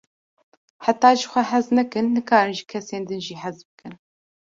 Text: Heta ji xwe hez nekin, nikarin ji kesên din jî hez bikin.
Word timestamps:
Heta 0.85 1.11
ji 1.17 1.25
xwe 1.31 1.41
hez 1.51 1.67
nekin, 1.77 2.07
nikarin 2.15 2.55
ji 2.59 2.63
kesên 2.71 3.03
din 3.07 3.21
jî 3.25 3.35
hez 3.43 3.57
bikin. 3.67 3.93